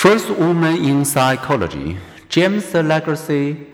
[0.00, 1.98] First woman in psychology,
[2.30, 3.66] James' legacy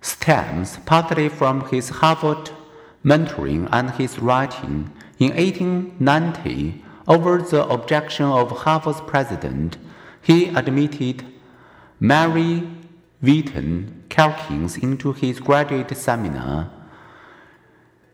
[0.00, 2.50] stems partly from his Harvard
[3.04, 9.76] mentoring and his writing in 1890 over the objection of Harvard's president.
[10.22, 11.24] He admitted
[11.98, 12.62] Mary
[13.20, 16.70] Whiton Calkins into his graduate seminar.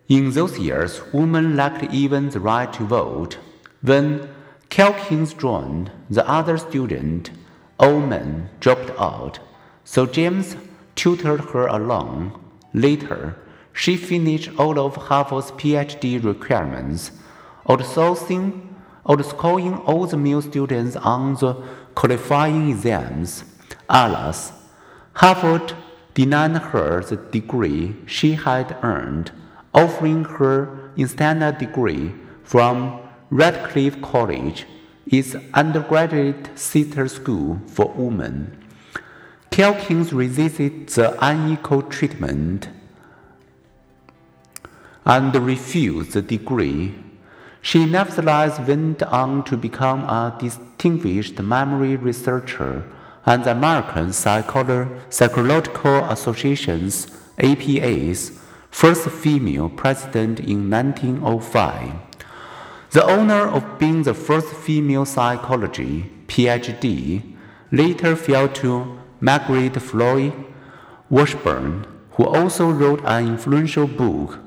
[0.08, 3.36] In those years, women lacked even the right to vote.
[3.82, 4.26] When
[4.70, 7.30] Calkins joined, the other student,
[7.78, 9.38] all men, dropped out,
[9.84, 10.56] so James
[10.94, 12.44] tutored her along.
[12.74, 13.36] Later,
[13.72, 17.12] she finished all of Harvard's PhD requirements,
[17.66, 18.66] outsourcing,
[19.06, 21.54] outscoring all the male students on the
[21.94, 23.44] qualifying exams.
[23.88, 24.52] Alas,
[25.14, 25.74] Harvard
[26.14, 29.30] denied her the degree she had earned,
[29.72, 34.66] offering her instead a degree from Radcliffe College,
[35.10, 38.56] its undergraduate sister school for women.
[39.50, 42.68] Calkins resisted the unequal treatment
[45.04, 46.94] and refused the degree.
[47.62, 52.84] She nevertheless went on to become a distinguished memory researcher
[53.24, 58.38] and the American Psychological Association's APA's
[58.70, 62.07] first female president in 1905.
[62.90, 67.36] The honor of being the first female psychology PhD
[67.70, 70.32] later fell to Margaret Floy
[71.10, 74.38] Washburn, who also wrote an influential book,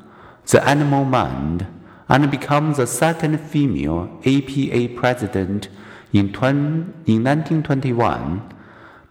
[0.47, 1.67] The Animal Mind,
[2.09, 5.69] and became the second female APA president
[6.11, 6.57] in, 20,
[7.05, 8.53] in 1921.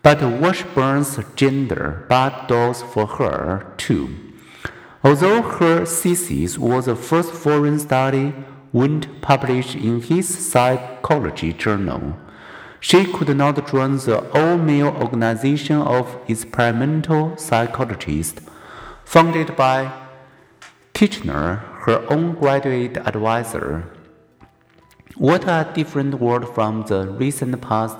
[0.02, 4.16] But Washburn's gender barred doors for her, too.
[5.04, 8.34] Although her thesis was the first foreign study
[8.72, 12.16] Wundt published in his psychology journal,
[12.78, 18.40] she could not join the all male organization of experimental psychologists
[19.04, 19.92] founded by
[20.94, 23.84] Titchener, her own graduate advisor.
[25.16, 27.98] What a different world from the recent past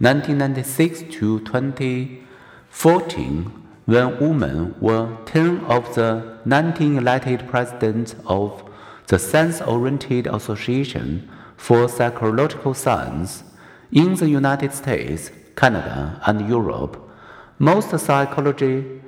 [0.00, 3.52] 1996 to 2014,
[3.86, 8.69] when women were 10 of the 19 elected presidents of
[9.10, 13.42] the Science Oriented Association for Psychological Science.
[13.90, 17.10] In the United States, Canada, and Europe,
[17.58, 19.02] most psychology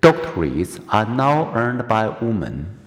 [0.00, 2.78] doctorates are now earned by women.